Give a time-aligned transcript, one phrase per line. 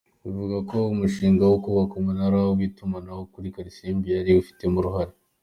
[0.23, 5.13] Bivugwa ko n’umushinga wo kubaka umunara w’itumanaho kuri Kalisimbi yari awufitemo uruhare.